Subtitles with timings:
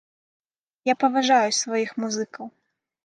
[0.91, 2.45] Я паважаю сваіх музыкаў.